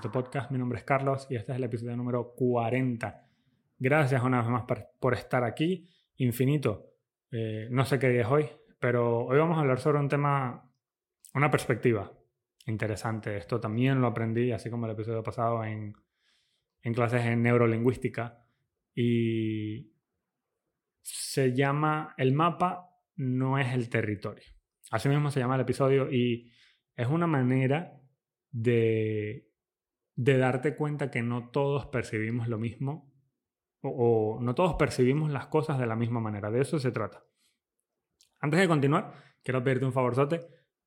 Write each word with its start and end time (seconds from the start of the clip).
Podcast. 0.00 0.50
Mi 0.50 0.58
nombre 0.58 0.78
es 0.78 0.84
Carlos 0.84 1.26
y 1.30 1.36
este 1.36 1.52
es 1.52 1.58
el 1.58 1.64
episodio 1.64 1.96
número 1.96 2.34
40. 2.34 3.26
Gracias 3.78 4.22
una 4.22 4.40
vez 4.40 4.50
más 4.50 4.64
por, 4.98 5.14
estar 5.14 5.44
aquí. 5.44 5.88
Infinito. 6.16 6.94
Eh, 7.30 7.68
no 7.70 7.84
sé 7.84 7.98
qué 7.98 8.08
día 8.08 8.22
es 8.22 8.26
hoy, 8.26 8.48
pero 8.80 9.24
hoy 9.26 9.38
vamos 9.38 9.56
a 9.56 9.60
hablar 9.60 9.78
sobre 9.78 9.98
un 10.00 10.08
tema, 10.08 10.68
una 11.34 11.50
perspectiva 11.50 12.12
interesante. 12.66 13.36
Esto 13.36 13.60
también 13.60 14.00
lo 14.00 14.08
aprendí, 14.08 14.50
así 14.52 14.68
como 14.68 14.86
el 14.86 14.92
episodio 14.92 15.22
pasado, 15.22 15.64
en, 15.64 15.94
en 16.82 16.94
clases 16.94 17.24
en 17.24 17.42
neurolingüística. 17.42 18.44
Y 18.94 19.92
se 21.02 21.54
llama 21.54 22.14
El 22.18 22.32
mapa 22.32 22.90
no 23.16 23.58
es 23.58 23.72
el 23.72 23.88
territorio. 23.88 24.44
Así 24.90 25.08
mismo 25.08 25.30
se 25.30 25.40
llama 25.40 25.54
el 25.54 25.60
episodio 25.60 26.10
y 26.10 26.50
es 26.96 27.06
una 27.06 27.26
manera 27.26 28.00
de, 28.50 29.53
de 30.16 30.38
darte 30.38 30.76
cuenta 30.76 31.10
que 31.10 31.22
no 31.22 31.50
todos 31.50 31.86
percibimos 31.86 32.48
lo 32.48 32.58
mismo 32.58 33.12
o, 33.82 34.38
no 34.40 34.54
todos 34.54 34.74
percibimos 34.74 35.30
las 35.30 35.48
cosas 35.48 35.78
de 35.78 35.86
la 35.86 35.96
misma 35.96 36.20
manera. 36.20 36.50
De 36.50 36.60
eso 36.60 36.78
se 36.78 36.90
trata. 36.90 37.22
Antes 38.40 38.60
de 38.60 38.68
continuar, 38.68 39.12
quiero 39.42 39.62
pedirte 39.62 39.84
un 39.84 39.92
favorzote. 39.92 40.40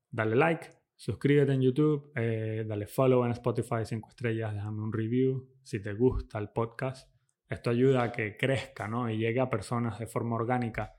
Dale 0.09 0.35
like, 0.35 0.67
suscríbete 0.95 1.53
en 1.53 1.61
YouTube, 1.61 2.11
eh, 2.15 2.65
dale 2.67 2.87
follow 2.87 3.23
en 3.25 3.31
Spotify 3.31 3.85
5 3.85 4.09
estrellas, 4.09 4.53
déjame 4.53 4.81
un 4.81 4.91
review 4.91 5.47
si 5.61 5.81
te 5.81 5.93
gusta 5.93 6.39
el 6.39 6.49
podcast. 6.49 7.13
Esto 7.47 7.69
ayuda 7.69 8.03
a 8.03 8.11
que 8.11 8.35
crezca 8.35 8.87
¿no? 8.87 9.09
y 9.09 9.17
llegue 9.17 9.39
a 9.39 9.49
personas 9.49 9.99
de 9.99 10.07
forma 10.07 10.35
orgánica. 10.35 10.95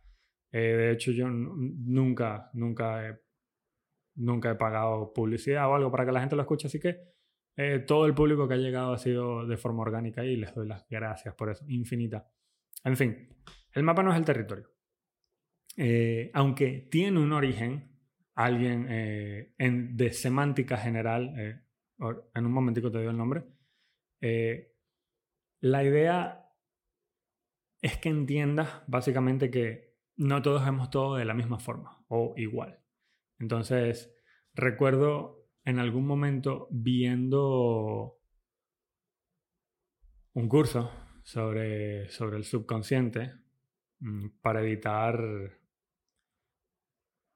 Eh, 0.52 0.58
de 0.58 0.92
hecho, 0.92 1.10
yo 1.10 1.28
nunca, 1.28 2.50
nunca 2.54 3.08
he 3.08 3.18
nunca 4.18 4.50
he 4.50 4.54
pagado 4.56 5.12
publicidad 5.12 5.68
o 5.70 5.74
algo 5.74 5.90
para 5.90 6.04
que 6.04 6.12
la 6.12 6.20
gente 6.20 6.36
lo 6.36 6.42
escuche, 6.42 6.66
así 6.66 6.78
que 6.78 6.98
eh, 7.60 7.80
todo 7.80 8.06
el 8.06 8.14
público 8.14 8.46
que 8.46 8.54
ha 8.54 8.58
llegado 8.58 8.92
ha 8.92 8.98
sido 8.98 9.44
de 9.44 9.56
forma 9.56 9.82
orgánica 9.82 10.24
y 10.24 10.36
les 10.36 10.54
doy 10.54 10.68
las 10.68 10.86
gracias 10.88 11.34
por 11.34 11.50
eso, 11.50 11.64
infinita. 11.66 12.30
En 12.84 12.96
fin, 12.96 13.36
el 13.72 13.82
mapa 13.82 14.04
no 14.04 14.12
es 14.12 14.16
el 14.16 14.24
territorio. 14.24 14.70
Eh, 15.76 16.30
aunque 16.34 16.86
tiene 16.88 17.18
un 17.18 17.32
origen, 17.32 17.98
alguien 18.36 18.86
eh, 18.88 19.54
en, 19.58 19.96
de 19.96 20.12
semántica 20.12 20.76
general, 20.76 21.34
en 21.36 22.46
un 22.46 22.52
momentico 22.52 22.92
te 22.92 22.98
doy 22.98 23.08
el 23.08 23.16
nombre, 23.16 23.42
la 25.60 25.82
idea 25.82 26.48
es 27.82 27.98
que 27.98 28.08
entiendas 28.08 28.84
básicamente 28.86 29.50
que 29.50 29.96
no 30.14 30.42
todos 30.42 30.64
vemos 30.64 30.90
todo 30.90 31.16
de 31.16 31.24
la 31.24 31.34
misma 31.34 31.58
forma 31.58 32.04
o 32.06 32.34
igual. 32.36 32.78
Entonces, 33.40 34.14
recuerdo 34.54 35.37
en 35.68 35.78
algún 35.78 36.06
momento 36.06 36.66
viendo 36.70 38.18
un 40.32 40.48
curso 40.48 40.90
sobre, 41.22 42.08
sobre 42.08 42.38
el 42.38 42.44
subconsciente 42.44 43.34
mm, 44.00 44.28
para 44.40 44.62
evitar, 44.62 45.20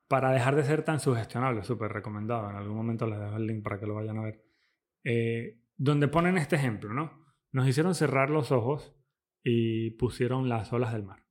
para 0.08 0.30
dejar 0.30 0.56
de 0.56 0.64
ser 0.64 0.82
tan 0.82 0.98
sugestionable, 0.98 1.62
súper 1.62 1.92
recomendado. 1.92 2.48
En 2.48 2.56
algún 2.56 2.76
momento 2.76 3.06
les 3.06 3.18
dejo 3.18 3.36
el 3.36 3.46
link 3.46 3.62
para 3.62 3.78
que 3.78 3.86
lo 3.86 3.96
vayan 3.96 4.18
a 4.18 4.22
ver. 4.22 4.42
Eh, 5.04 5.60
donde 5.76 6.08
ponen 6.08 6.38
este 6.38 6.56
ejemplo, 6.56 6.94
¿no? 6.94 7.26
Nos 7.50 7.68
hicieron 7.68 7.94
cerrar 7.94 8.30
los 8.30 8.50
ojos 8.50 8.94
y 9.42 9.90
pusieron 9.90 10.48
las 10.48 10.72
olas 10.72 10.94
del 10.94 11.02
mar. 11.02 11.26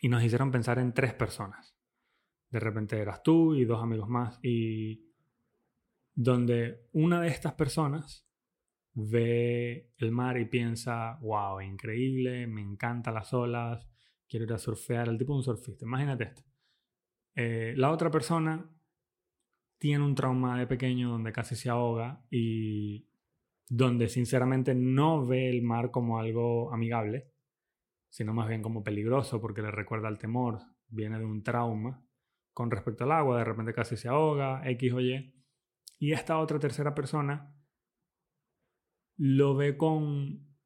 Y 0.00 0.08
nos 0.08 0.22
hicieron 0.22 0.52
pensar 0.52 0.78
en 0.78 0.94
tres 0.94 1.14
personas 1.14 1.80
de 2.50 2.60
repente 2.60 2.98
eras 2.98 3.22
tú 3.22 3.54
y 3.54 3.64
dos 3.64 3.82
amigos 3.82 4.08
más 4.08 4.38
y 4.42 5.09
donde 6.14 6.88
una 6.92 7.20
de 7.20 7.28
estas 7.28 7.54
personas 7.54 8.26
ve 8.94 9.92
el 9.96 10.10
mar 10.10 10.38
y 10.38 10.46
piensa, 10.46 11.18
wow, 11.22 11.60
increíble, 11.60 12.46
me 12.46 12.60
encantan 12.60 13.14
las 13.14 13.32
olas, 13.32 13.88
quiero 14.28 14.46
ir 14.46 14.52
a 14.52 14.58
surfear, 14.58 15.08
el 15.08 15.18
tipo 15.18 15.32
de 15.32 15.38
un 15.38 15.44
surfista, 15.44 15.84
imagínate 15.84 16.24
esto. 16.24 16.42
Eh, 17.34 17.74
la 17.76 17.90
otra 17.90 18.10
persona 18.10 18.68
tiene 19.78 20.04
un 20.04 20.14
trauma 20.14 20.58
de 20.58 20.66
pequeño 20.66 21.10
donde 21.10 21.32
casi 21.32 21.56
se 21.56 21.70
ahoga 21.70 22.24
y 22.30 23.08
donde 23.68 24.08
sinceramente 24.08 24.74
no 24.74 25.24
ve 25.24 25.48
el 25.48 25.62
mar 25.62 25.90
como 25.90 26.18
algo 26.18 26.72
amigable, 26.72 27.30
sino 28.10 28.34
más 28.34 28.48
bien 28.48 28.62
como 28.62 28.82
peligroso 28.82 29.40
porque 29.40 29.62
le 29.62 29.70
recuerda 29.70 30.08
el 30.08 30.18
temor, 30.18 30.58
viene 30.88 31.18
de 31.18 31.24
un 31.24 31.42
trauma 31.42 32.04
con 32.52 32.70
respecto 32.70 33.04
al 33.04 33.12
agua, 33.12 33.38
de 33.38 33.44
repente 33.44 33.72
casi 33.72 33.96
se 33.96 34.08
ahoga, 34.08 34.68
X 34.68 34.92
o 34.92 35.00
Y. 35.00 35.34
Y 36.00 36.12
esta 36.12 36.38
otra 36.38 36.58
tercera 36.58 36.94
persona 36.94 37.54
lo 39.18 39.54
ve 39.54 39.76
con, 39.76 40.56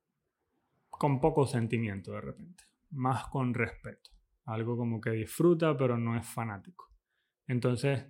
con 0.89 1.21
poco 1.21 1.45
sentimiento 1.45 2.13
de 2.13 2.21
repente, 2.21 2.65
más 2.91 3.27
con 3.27 3.53
respeto. 3.53 4.11
Algo 4.45 4.77
como 4.77 5.01
que 5.01 5.11
disfruta 5.11 5.77
pero 5.77 5.99
no 5.99 6.17
es 6.17 6.25
fanático. 6.25 6.89
Entonces, 7.49 8.07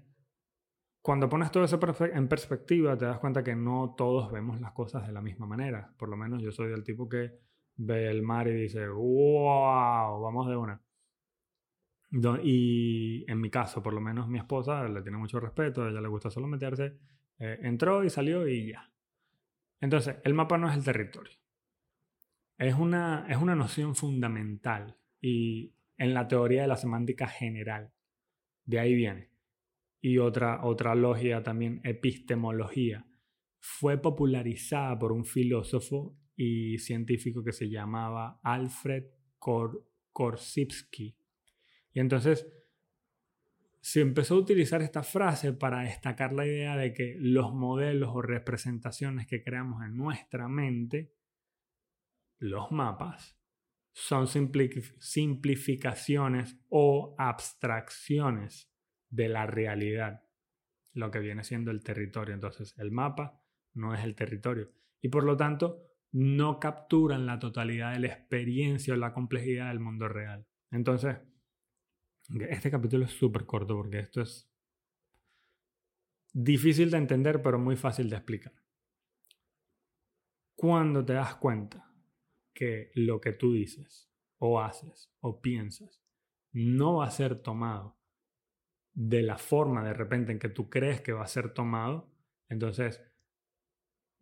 cuando 1.01 1.29
pones 1.31 1.51
todo 1.51 1.65
eso 1.65 1.81
en 2.13 2.29
perspectiva, 2.29 2.97
te 2.99 3.07
das 3.07 3.19
cuenta 3.19 3.43
que 3.43 3.57
no 3.57 3.95
todos 3.97 4.31
vemos 4.31 4.61
las 4.61 4.73
cosas 4.73 5.07
de 5.07 5.13
la 5.15 5.23
misma 5.23 5.47
manera. 5.47 5.95
Por 5.99 6.11
lo 6.11 6.19
menos 6.19 6.43
yo 6.43 6.53
soy 6.53 6.69
del 6.69 6.85
tipo 6.85 7.09
que 7.09 7.41
ve 7.77 8.11
el 8.11 8.23
mar 8.23 8.49
y 8.49 8.55
dice, 8.55 8.87
wow, 8.87 10.21
vamos 10.21 10.47
de 10.47 10.57
una. 10.57 10.84
Y 12.43 13.25
en 13.29 13.41
mi 13.41 13.51
caso, 13.51 13.83
por 13.83 13.93
lo 13.93 14.01
menos 14.01 14.29
mi 14.29 14.39
esposa 14.39 14.89
le 14.89 15.03
tiene 15.03 15.19
mucho 15.19 15.41
respeto, 15.41 15.83
a 15.83 15.91
ella 15.91 16.01
le 16.01 16.09
gusta 16.09 16.31
solo 16.31 16.47
meterse, 16.47 16.97
eh, 17.39 17.59
entró 17.63 18.05
y 18.05 18.11
salió 18.11 18.47
y 18.47 18.71
ya. 18.71 18.89
Entonces, 19.81 20.17
el 20.23 20.33
mapa 20.35 20.57
no 20.57 20.71
es 20.71 20.77
el 20.77 20.85
territorio. 20.85 21.37
Es 22.57 22.75
una, 22.75 23.27
es 23.29 23.37
una 23.37 23.57
noción 23.57 23.97
fundamental 23.97 24.97
y 25.21 25.75
en 25.97 26.15
la 26.15 26.29
teoría 26.29 26.63
de 26.63 26.69
la 26.69 26.77
semántica 26.77 27.27
general. 27.27 27.93
De 28.65 28.79
ahí 28.79 28.95
viene. 28.95 29.31
Y 30.01 30.19
otra, 30.19 30.65
otra 30.65 30.95
logia 30.95 31.43
también, 31.43 31.81
epistemología. 31.83 33.07
Fue 33.59 34.01
popularizada 34.01 34.97
por 34.99 35.11
un 35.11 35.25
filósofo 35.25 36.17
y 36.37 36.79
científico 36.79 37.43
que 37.43 37.53
se 37.53 37.69
llamaba 37.69 38.39
Alfred 38.43 39.05
Korsivsky 40.13 41.17
y 41.95 42.01
entonces 42.01 42.47
se 43.81 44.01
empezó 44.01 44.35
a 44.35 44.39
utilizar 44.39 44.83
esta 44.83 45.03
frase 45.03 45.53
para 45.53 45.83
destacar 45.83 46.33
la 46.33 46.47
idea 46.47 46.77
de 46.77 46.93
que 46.93 47.17
los 47.19 47.55
modelos 47.55 48.11
o 48.13 48.23
representaciones 48.23 49.27
que 49.27 49.43
creamos 49.43 49.85
en 49.85 49.97
nuestra 49.97 50.49
mente, 50.49 51.15
los 52.39 52.71
mapas, 52.73 53.39
son 53.93 54.27
simplificaciones 54.27 56.59
o 56.69 57.15
abstracciones 57.17 58.73
de 59.09 59.29
la 59.29 59.47
realidad, 59.47 60.25
lo 60.95 61.13
que 61.13 61.21
viene 61.21 61.45
siendo 61.45 61.71
el 61.71 61.85
territorio. 61.85 62.35
Entonces, 62.35 62.75
el 62.79 62.91
mapa 62.91 63.41
no 63.75 63.95
es 63.95 64.03
el 64.03 64.17
territorio 64.17 64.73
y 65.01 65.11
por 65.11 65.23
lo 65.25 65.37
tanto 65.37 65.83
no 66.11 66.59
capturan 66.59 67.27
la 67.27 67.39
totalidad 67.39 67.93
de 67.93 68.01
la 68.01 68.07
experiencia 68.07 68.95
o 68.95 68.97
la 68.97 69.13
complejidad 69.13 69.69
del 69.69 69.81
mundo 69.81 70.09
real. 70.09 70.47
Entonces, 70.71 71.19
este 72.49 72.71
capítulo 72.71 73.05
es 73.05 73.13
súper 73.13 73.45
corto 73.45 73.77
porque 73.77 73.99
esto 73.99 74.23
es 74.23 74.49
difícil 76.33 76.91
de 76.91 76.99
entender 76.99 77.43
pero 77.43 77.59
muy 77.59 77.77
fácil 77.77 78.09
de 78.09 78.17
explicar. 78.17 78.53
Cuando 80.55 81.05
te 81.05 81.15
das 81.15 81.37
cuenta 81.37 81.93
que 82.53 82.91
lo 82.95 83.21
que 83.21 83.33
tú 83.33 83.53
dices 83.53 84.11
o 84.39 84.61
haces 84.61 85.13
o 85.21 85.41
piensas 85.41 86.03
no 86.53 86.97
va 86.97 87.07
a 87.07 87.11
ser 87.11 87.41
tomado 87.43 87.99
de 88.93 89.23
la 89.23 89.39
forma 89.39 89.85
de 89.85 89.93
repente 89.93 90.33
en 90.33 90.39
que 90.39 90.49
tú 90.49 90.71
crees 90.71 91.01
que 91.01 91.13
va 91.13 91.25
a 91.25 91.29
ser 91.29 91.53
tomado, 91.53 92.09
entonces 92.49 93.03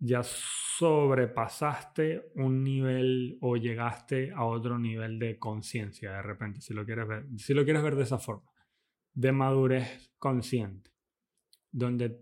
ya 0.04 0.25
sobrepasaste 0.25 2.32
un 2.34 2.64
nivel 2.64 3.38
o 3.40 3.56
llegaste 3.56 4.32
a 4.34 4.44
otro 4.44 4.76
nivel 4.76 5.20
de 5.20 5.38
conciencia 5.38 6.10
de 6.10 6.22
repente, 6.22 6.60
si 6.60 6.75
lo 6.75 6.84
quieres 6.84 7.06
ver, 7.06 7.26
si 7.37 7.54
lo 7.54 7.62
quieres 7.62 7.84
ver 7.84 7.94
de 7.94 8.02
esa 8.02 8.19
forma, 8.19 8.50
de 9.14 9.31
madurez 9.31 10.12
consciente, 10.19 10.90
donde 11.70 12.20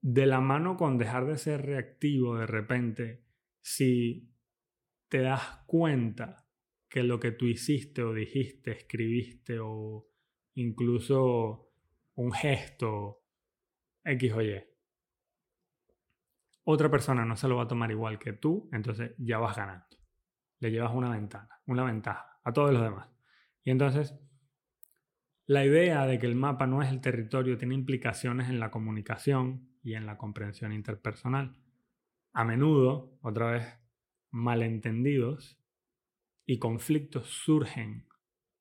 de 0.00 0.26
la 0.26 0.40
mano 0.40 0.76
con 0.76 0.98
dejar 0.98 1.26
de 1.26 1.38
ser 1.38 1.64
reactivo 1.64 2.36
de 2.36 2.48
repente, 2.48 3.22
si 3.60 4.32
te 5.08 5.20
das 5.20 5.62
cuenta 5.66 6.44
que 6.88 7.04
lo 7.04 7.20
que 7.20 7.30
tú 7.30 7.46
hiciste 7.46 8.02
o 8.02 8.12
dijiste, 8.12 8.72
escribiste 8.72 9.60
o 9.60 10.08
incluso 10.54 11.70
un 12.16 12.32
gesto 12.32 13.22
X 14.02 14.32
o 14.32 14.42
Y 14.42 14.67
otra 16.70 16.90
persona 16.90 17.24
no 17.24 17.34
se 17.34 17.48
lo 17.48 17.56
va 17.56 17.62
a 17.62 17.68
tomar 17.68 17.90
igual 17.90 18.18
que 18.18 18.34
tú, 18.34 18.68
entonces 18.72 19.14
ya 19.16 19.38
vas 19.38 19.56
ganando. 19.56 19.86
Le 20.60 20.70
llevas 20.70 20.94
una 20.94 21.08
ventana, 21.08 21.48
una 21.66 21.82
ventaja 21.82 22.40
a 22.44 22.52
todos 22.52 22.72
los 22.72 22.82
demás. 22.82 23.08
Y 23.64 23.70
entonces, 23.70 24.14
La 25.46 25.64
idea 25.64 26.04
de 26.04 26.18
que 26.18 26.26
el 26.26 26.34
mapa 26.34 26.66
no 26.66 26.82
es 26.82 26.90
el 26.90 27.00
territorio 27.00 27.56
tiene 27.56 27.74
implicaciones 27.74 28.50
en 28.50 28.60
la 28.60 28.70
comunicación 28.70 29.70
y 29.82 29.94
en 29.94 30.04
la 30.04 30.18
comprensión 30.18 30.74
interpersonal. 30.74 31.56
A 32.34 32.44
menudo, 32.44 33.18
otra 33.22 33.52
vez, 33.52 33.64
malentendidos 34.30 35.58
y 36.44 36.58
conflictos 36.58 37.28
surgen 37.28 38.06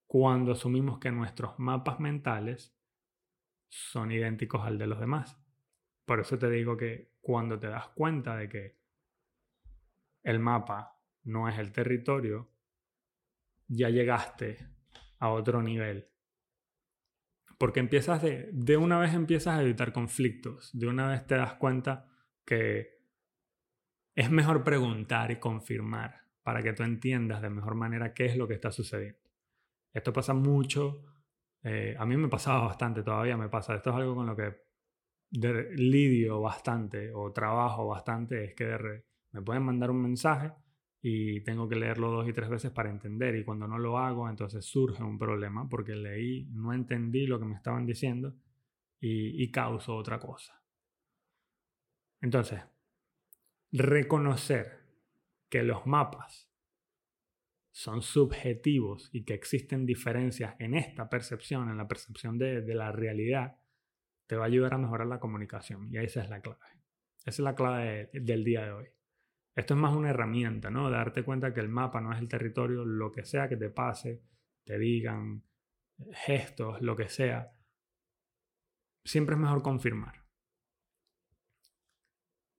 cuando 0.06 0.53
asumimos 0.53 1.00
que 1.00 1.12
nuestros 1.12 1.60
mapas 1.60 2.00
mentales 2.00 2.74
son 3.68 4.13
idénticos 4.13 4.65
al 4.65 4.77
de 4.77 4.88
los 4.88 5.01
demás. 5.01 5.38
Por 6.06 6.21
eso 6.21 6.38
te 6.39 6.50
digo 6.50 6.77
que 6.77 7.12
cuando 7.27 7.59
te 7.59 7.68
das 7.68 7.89
cuenta 7.89 8.38
de 8.38 8.47
que 8.47 8.77
el 10.24 10.39
mapa 10.39 10.97
no 11.25 11.50
es 11.50 11.59
el 11.59 11.74
territorio, 11.74 12.50
ya 13.68 13.89
llegaste 13.89 14.65
a 15.19 15.27
otro 15.27 15.62
nivel. 15.62 16.07
Porque 17.57 17.81
empiezas 17.81 18.21
de, 18.21 18.50
de 18.53 18.77
una 18.77 18.97
vez 18.97 19.13
empiezas 19.13 19.59
a 19.59 19.62
evitar 19.62 19.91
conflictos, 19.91 20.69
de 20.71 20.88
una 20.88 21.09
vez 21.09 21.27
te 21.27 21.35
das 21.35 21.56
cuenta 21.56 22.07
que 22.45 23.01
es 24.15 24.31
mejor 24.31 24.63
preguntar 24.63 25.29
y 25.31 25.35
confirmar 25.35 26.21
para 26.44 26.63
que 26.63 26.71
tú 26.71 26.83
entiendas 26.83 27.41
de 27.41 27.50
mejor 27.50 27.75
manera 27.75 28.13
qué 28.13 28.27
es 28.27 28.38
lo 28.38 28.47
que 28.47 28.53
está 28.53 28.71
sucediendo. 28.71 29.19
Esto 29.91 30.13
pasa 30.13 30.33
mucho, 30.33 31.03
eh, 31.62 31.94
a 32.00 32.06
mí 32.06 32.15
me 32.15 32.29
pasaba 32.29 32.68
bastante, 32.68 33.03
todavía 33.03 33.35
me 33.35 33.50
pasa, 33.50 33.75
esto 33.75 33.89
es 33.89 33.97
algo 33.97 34.15
con 34.15 34.27
lo 34.27 34.33
que 34.38 34.67
lidio 35.31 36.41
bastante 36.41 37.12
o 37.13 37.31
trabajo 37.31 37.88
bastante, 37.88 38.45
es 38.45 38.56
que 38.56 39.03
me 39.31 39.41
pueden 39.41 39.63
mandar 39.63 39.91
un 39.91 40.01
mensaje 40.01 40.53
y 41.01 41.41
tengo 41.41 41.68
que 41.69 41.75
leerlo 41.75 42.12
dos 42.12 42.27
y 42.27 42.33
tres 42.33 42.50
veces 42.50 42.71
para 42.71 42.89
entender 42.89 43.35
y 43.35 43.44
cuando 43.44 43.68
no 43.68 43.77
lo 43.77 43.97
hago 43.97 44.29
entonces 44.29 44.65
surge 44.65 45.03
un 45.03 45.19
problema 45.19 45.68
porque 45.69 45.95
leí, 45.95 46.47
no 46.51 46.74
entendí 46.74 47.27
lo 47.27 47.39
que 47.39 47.45
me 47.45 47.56
estaban 47.56 47.85
diciendo 47.85 48.35
y, 49.00 49.41
y 49.44 49.51
causo 49.51 49.95
otra 49.95 50.19
cosa. 50.19 50.62
Entonces, 52.19 52.62
reconocer 53.71 54.79
que 55.50 55.63
los 55.63 55.85
mapas 55.85 56.50
son 57.71 58.01
subjetivos 58.01 59.09
y 59.13 59.24
que 59.24 59.35
existen 59.35 59.85
diferencias 59.85 60.56
en 60.59 60.74
esta 60.74 61.09
percepción, 61.09 61.69
en 61.69 61.77
la 61.77 61.88
percepción 61.88 62.39
de, 62.39 62.62
de 62.62 62.74
la 62.74 62.91
realidad, 62.91 63.57
te 64.27 64.35
va 64.35 64.44
a 64.44 64.47
ayudar 64.47 64.74
a 64.74 64.77
mejorar 64.77 65.07
la 65.07 65.19
comunicación. 65.19 65.88
Y 65.89 65.97
esa 65.97 66.21
es 66.21 66.29
la 66.29 66.41
clave. 66.41 66.59
Esa 67.19 67.29
es 67.29 67.39
la 67.39 67.56
clave 67.56 68.09
del 68.13 68.44
día 68.44 68.65
de 68.65 68.71
hoy. 68.71 68.88
Esto 69.56 69.74
es 69.74 69.79
más 69.79 69.95
una 69.95 70.12
herramienta, 70.12 70.69
¿no? 70.69 70.89
Darte 70.89 71.24
cuenta 71.24 71.53
que 71.53 71.62
el 71.62 71.69
mapa 71.69 72.00
no 72.00 72.13
es 72.13 72.19
el 72.19 72.27
territorio, 72.27 72.85
lo 72.85 73.12
que 73.12 73.25
sea 73.25 73.50
que 73.50 73.57
te 73.57 73.69
pase, 73.69 74.21
te 74.63 74.77
digan, 74.77 75.44
gestos, 76.12 76.81
lo 76.81 76.95
que 76.95 77.09
sea. 77.09 77.53
Siempre 79.03 79.35
es 79.35 79.41
mejor 79.41 79.63
confirmar. 79.63 80.25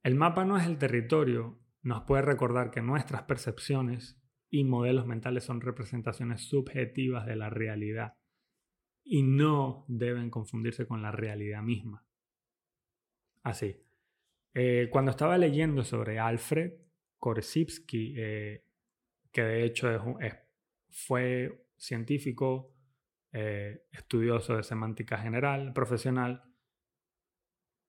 El 0.02 0.14
mapa 0.14 0.44
no 0.44 0.56
es 0.56 0.66
el 0.66 0.78
territorio, 0.78 1.60
nos 1.82 2.02
puede 2.02 2.22
recordar 2.22 2.70
que 2.70 2.82
nuestras 2.82 3.22
percepciones 3.22 4.20
y 4.50 4.64
modelos 4.64 5.06
mentales 5.06 5.44
son 5.44 5.60
representaciones 5.60 6.48
subjetivas 6.48 7.26
de 7.26 7.36
la 7.36 7.50
realidad 7.50 8.14
y 9.10 9.22
no 9.22 9.86
deben 9.88 10.28
confundirse 10.28 10.86
con 10.86 11.00
la 11.00 11.10
realidad 11.10 11.62
misma. 11.62 12.04
Así, 13.42 13.74
eh, 14.52 14.88
cuando 14.90 15.10
estaba 15.10 15.38
leyendo 15.38 15.82
sobre 15.82 16.18
Alfred 16.18 16.72
Korsivsky, 17.18 18.14
eh, 18.18 18.64
que 19.32 19.42
de 19.42 19.64
hecho 19.64 20.18
fue 20.90 21.64
científico, 21.78 22.74
eh, 23.32 23.86
estudioso 23.92 24.56
de 24.56 24.62
semántica 24.62 25.16
general, 25.16 25.72
profesional, 25.72 26.44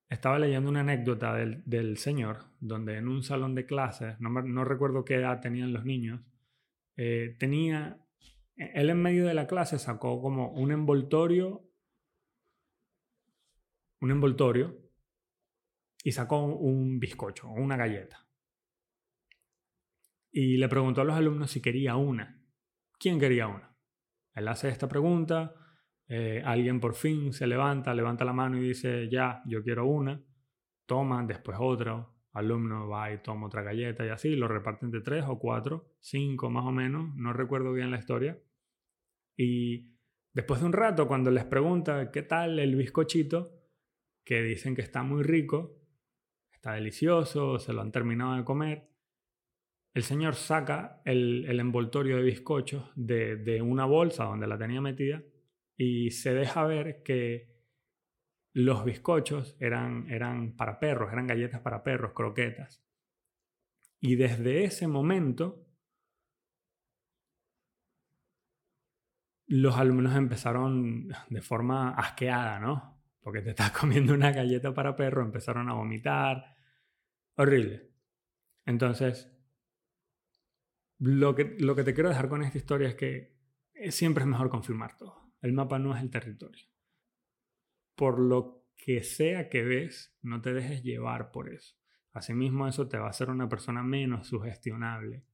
estaba 0.08 0.40
leyendo 0.40 0.70
una 0.70 0.82
anécdota 0.82 1.36
del, 1.36 1.98
señor, 1.98 2.46
donde 2.62 2.96
en 2.96 3.10
un 3.10 3.24
salón 3.24 3.56
de 3.56 3.66
clases, 3.66 4.20
no, 4.22 4.30
no 4.30 4.64
recuerdo 4.64 5.04
qué 5.04 5.16
edad 5.16 5.42
tenían 5.42 5.74
los 5.74 5.86
niños, 5.86 6.22
tenía 7.38 8.06
él 8.60 8.90
en 8.90 9.02
medio 9.02 9.26
de 9.26 9.34
la 9.34 9.48
clase 9.48 9.80
sacó 9.80 10.22
como 10.22 10.52
un 10.52 10.72
envoltorio, 10.72 11.66
un 14.02 14.12
envoltorio, 14.12 14.78
y 16.04 16.12
sacó 16.12 16.44
un 16.44 17.00
bizcocho 17.00 17.50
o 17.50 17.54
una 17.54 17.78
galleta. 17.78 18.28
Y 20.32 20.58
le 20.58 20.70
preguntó 20.70 21.02
a 21.02 21.06
los 21.06 21.16
alumnos 21.16 21.52
si 21.52 21.62
quería 21.62 21.96
una. 21.96 22.42
¿Quién 23.00 23.20
quería 23.20 23.48
una? 23.48 23.76
Él 24.36 24.48
hace 24.48 24.70
esta 24.70 24.88
pregunta, 24.88 25.56
eh, 26.08 26.42
alguien 26.46 26.80
por 26.80 26.96
fin 26.96 27.34
se 27.34 27.48
levanta, 27.48 27.94
levanta 27.94 28.26
la 28.26 28.34
mano 28.34 28.58
y 28.58 28.68
dice, 28.68 29.10
ya, 29.10 29.42
yo 29.46 29.64
quiero 29.64 29.86
una. 29.86 30.22
Toma, 30.86 31.24
después 31.26 31.58
otro, 31.60 32.20
alumno 32.34 32.88
va 32.88 33.12
y 33.12 33.22
toma 33.22 33.48
otra 33.48 33.64
galleta 33.64 34.06
y 34.06 34.10
así, 34.10 34.36
lo 34.36 34.48
reparten 34.48 34.92
de 34.92 35.02
tres 35.02 35.26
o 35.28 35.40
cuatro, 35.40 35.94
cinco 36.00 36.50
más 36.50 36.66
o 36.66 36.72
menos, 36.72 37.16
no 37.16 37.34
recuerdo 37.34 37.74
bien 37.74 37.92
la 37.92 38.00
historia. 38.00 38.40
Y 39.42 39.96
después 40.34 40.60
de 40.60 40.66
un 40.66 40.74
rato, 40.74 41.08
cuando 41.08 41.32
les 41.32 41.46
pregunta 41.46 42.12
qué 42.12 42.24
tal 42.24 42.60
el 42.60 42.76
bizcochito, 42.76 43.58
que 44.26 44.44
dicen 44.44 44.76
que 44.76 44.82
está 44.82 45.02
muy 45.02 45.24
rico, 45.24 45.80
está 46.52 46.74
delicioso, 46.74 47.58
se 47.58 47.72
lo 47.72 47.80
han 47.80 47.94
terminado 47.94 48.36
de 48.36 48.44
comer, 48.44 48.90
el 49.94 50.04
señor 50.04 50.36
saca 50.36 51.02
el, 51.06 51.58
envoltorio 51.58 52.18
de 52.18 52.24
bizcochos 52.24 52.92
de, 52.98 53.62
una 53.62 53.86
bolsa 53.86 54.26
donde 54.26 54.46
la 54.46 54.58
tenía 54.58 54.82
metida 54.82 55.24
y 55.78 56.12
se 56.12 56.34
deja 56.34 56.66
ver 56.66 57.02
que 57.02 57.56
los 58.52 58.84
bizcochos 58.84 59.56
eran, 59.62 60.10
eran 60.10 60.58
para 60.58 60.82
perros, 60.82 61.14
eran 61.14 61.28
galletas 61.28 61.62
para 61.62 61.82
perros, 61.82 62.12
croquetas. 62.12 62.84
Y 64.02 64.18
desde 64.18 64.66
ese 64.66 64.90
momento 64.90 65.69
los 69.50 69.78
alumnos 69.78 70.16
empezaron 70.16 71.10
de 71.30 71.42
forma 71.42 71.90
asqueada, 71.96 72.60
¿no? 72.60 73.02
Porque 73.20 73.42
te 73.42 73.50
estás 73.50 73.72
comiendo 73.80 74.14
una 74.14 74.32
galleta 74.32 74.74
para 74.74 74.96
perro, 74.96 75.24
empezaron 75.24 75.70
a 75.70 75.74
vomitar. 75.74 76.56
Horrible. 77.36 77.90
Entonces, 78.66 79.36
lo 81.00 81.34
que, 81.34 81.56
lo 81.60 81.76
que 81.76 81.84
te 81.84 81.96
quiero 81.96 82.10
dejar 82.10 82.30
con 82.30 82.44
esta 82.44 82.60
historia 82.60 82.90
es 82.90 82.96
que 82.96 83.40
siempre 83.90 84.24
es 84.24 84.30
mejor 84.30 84.50
confirmar 84.50 84.96
todo. 84.96 85.34
El 85.42 85.54
mapa 85.54 85.80
no 85.80 85.96
es 85.96 86.04
el 86.04 86.12
territorio. 86.12 86.68
Por 87.96 88.20
lo 88.20 88.68
que 88.78 89.02
sea 89.02 89.50
que 89.50 89.64
ves, 89.64 90.16
no 90.22 90.42
te 90.42 90.54
dejes 90.54 90.84
llevar 90.84 91.32
por 91.32 91.52
eso. 91.52 91.76
Asimismo, 92.12 92.68
eso 92.68 92.88
te 92.88 93.00
va 93.00 93.08
a 93.08 93.12
hacer 93.12 93.32
una 93.32 93.50
persona 93.50 93.82
menos 93.82 94.28
sugestionable 94.28 95.26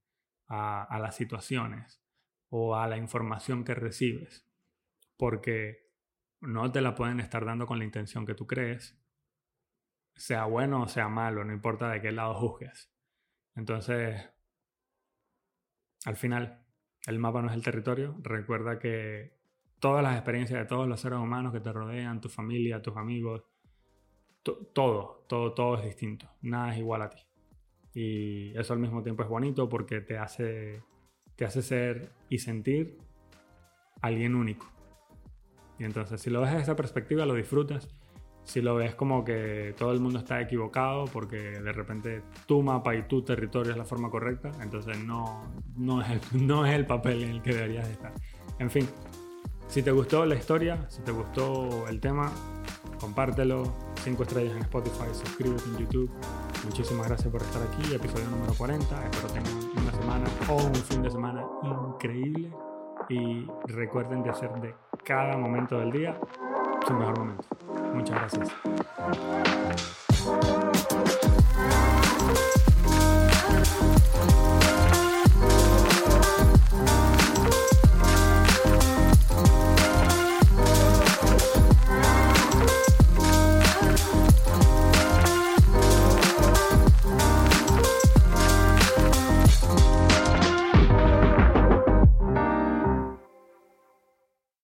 a, 0.46 0.84
a 0.84 0.98
las 1.00 1.16
situaciones 1.16 2.05
o 2.48 2.76
a 2.76 2.86
la 2.86 2.96
información 2.96 3.64
que 3.64 3.74
recibes, 3.74 4.46
porque 5.16 5.90
no 6.40 6.70
te 6.70 6.80
la 6.80 6.94
pueden 6.94 7.20
estar 7.20 7.44
dando 7.44 7.66
con 7.66 7.78
la 7.78 7.84
intención 7.84 8.26
que 8.26 8.34
tú 8.34 8.46
crees, 8.46 8.98
sea 10.14 10.44
bueno 10.44 10.82
o 10.82 10.88
sea 10.88 11.08
malo, 11.08 11.44
no 11.44 11.52
importa 11.52 11.90
de 11.90 12.00
qué 12.00 12.12
lado 12.12 12.34
juzgues. 12.34 12.90
Entonces, 13.54 14.30
al 16.04 16.16
final, 16.16 16.64
el 17.06 17.18
mapa 17.18 17.42
no 17.42 17.48
es 17.48 17.54
el 17.54 17.62
territorio. 17.62 18.14
Recuerda 18.22 18.78
que 18.78 19.36
todas 19.80 20.02
las 20.02 20.14
experiencias 20.14 20.58
de 20.58 20.66
todos 20.66 20.86
los 20.86 21.00
seres 21.00 21.18
humanos 21.18 21.52
que 21.52 21.60
te 21.60 21.72
rodean, 21.72 22.20
tu 22.20 22.28
familia, 22.28 22.82
tus 22.82 22.96
amigos, 22.96 23.44
todo, 24.42 25.24
todo, 25.28 25.52
todo 25.52 25.78
es 25.78 25.84
distinto. 25.84 26.28
Nada 26.42 26.72
es 26.72 26.78
igual 26.78 27.02
a 27.02 27.10
ti. 27.10 27.22
Y 27.94 28.58
eso 28.58 28.72
al 28.72 28.78
mismo 28.78 29.02
tiempo 29.02 29.22
es 29.22 29.28
bonito 29.28 29.68
porque 29.68 30.00
te 30.00 30.18
hace 30.18 30.82
te 31.36 31.44
hace 31.44 31.62
ser 31.62 32.10
y 32.28 32.38
sentir 32.38 32.98
alguien 34.00 34.34
único. 34.34 34.66
Y 35.78 35.84
entonces 35.84 36.20
si 36.20 36.30
lo 36.30 36.40
ves 36.40 36.50
desde 36.50 36.62
esa 36.64 36.76
perspectiva 36.76 37.26
lo 37.26 37.34
disfrutas. 37.34 37.88
Si 38.44 38.60
lo 38.60 38.76
ves 38.76 38.94
como 38.94 39.24
que 39.24 39.74
todo 39.76 39.92
el 39.92 39.98
mundo 39.98 40.20
está 40.20 40.40
equivocado 40.40 41.06
porque 41.06 41.36
de 41.36 41.72
repente 41.72 42.22
tu 42.46 42.62
mapa 42.62 42.94
y 42.94 43.02
tu 43.02 43.22
territorio 43.22 43.72
es 43.72 43.78
la 43.78 43.84
forma 43.84 44.08
correcta, 44.08 44.52
entonces 44.62 44.98
no, 45.02 45.42
no, 45.76 46.00
es, 46.00 46.32
no 46.32 46.64
es 46.64 46.74
el 46.74 46.86
papel 46.86 47.24
en 47.24 47.30
el 47.30 47.42
que 47.42 47.52
deberías 47.52 47.88
estar. 47.88 48.12
En 48.60 48.70
fin, 48.70 48.88
si 49.66 49.82
te 49.82 49.90
gustó 49.90 50.24
la 50.24 50.36
historia, 50.36 50.88
si 50.88 51.02
te 51.02 51.10
gustó 51.10 51.88
el 51.88 52.00
tema, 52.00 52.30
compártelo, 53.00 53.74
5 54.06 54.22
estrellas 54.22 54.54
en 54.54 54.62
Spotify, 54.62 55.08
suscríbete 55.12 55.64
en 55.64 55.78
YouTube. 55.78 56.08
Muchísimas 56.64 57.08
gracias 57.08 57.28
por 57.28 57.42
estar 57.42 57.60
aquí, 57.60 57.92
episodio 57.92 58.30
número 58.30 58.54
40. 58.54 59.04
Espero 59.04 59.26
tengan 59.32 59.52
una 59.82 59.90
semana 59.90 60.26
o 60.48 60.54
un 60.62 60.74
fin 60.76 61.02
de 61.02 61.10
semana 61.10 61.44
increíble 61.88 62.52
y 63.08 63.48
recuerden 63.64 64.22
de 64.22 64.30
hacer 64.30 64.52
de 64.60 64.76
cada 65.04 65.36
momento 65.36 65.80
del 65.80 65.90
día 65.90 66.20
su 66.86 66.94
mejor 66.94 67.18
momento. 67.18 67.48
Muchas 67.94 68.16
gracias. 68.16 68.48